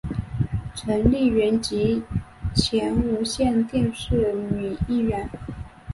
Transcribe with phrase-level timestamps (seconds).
[0.73, 2.01] 陈丽云及
[2.55, 5.29] 前无线电视女艺员。